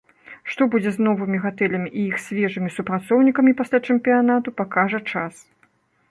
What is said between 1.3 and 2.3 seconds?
гатэлямі і іх